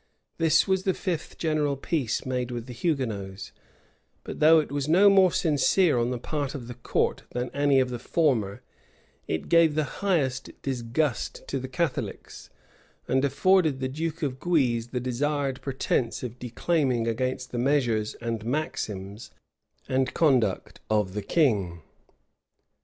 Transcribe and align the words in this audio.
This 0.39 0.67
was 0.67 0.81
the 0.81 0.95
fifth 0.95 1.37
general 1.37 1.77
peace 1.77 2.25
made 2.25 2.49
with 2.49 2.65
the 2.65 2.73
Hugonots, 2.73 3.51
but 4.23 4.39
though 4.39 4.57
it 4.59 4.71
was 4.71 4.87
no 4.89 5.11
more 5.11 5.31
sincere 5.31 5.99
on 5.99 6.09
the 6.09 6.17
part 6.17 6.55
of 6.55 6.67
the 6.67 6.73
court 6.73 7.21
than 7.33 7.51
any 7.51 7.79
of 7.79 7.91
the 7.91 7.99
former, 7.99 8.63
it 9.27 9.47
gave 9.47 9.75
the 9.75 9.83
highest 10.01 10.49
disgust 10.63 11.47
to 11.49 11.59
the 11.59 11.67
Catholics; 11.67 12.49
and 13.07 13.23
afforded 13.23 13.79
the 13.79 13.87
duke 13.87 14.23
of 14.23 14.39
Guise 14.39 14.87
the 14.87 14.99
desired 14.99 15.61
pretence 15.61 16.23
of 16.23 16.39
declaiming 16.39 17.07
against 17.07 17.51
the 17.51 17.59
measures, 17.59 18.15
and 18.15 18.43
maxims, 18.43 19.29
and 19.87 20.15
conduct 20.15 20.79
of 20.89 21.13
the 21.13 21.21
king. 21.21 21.83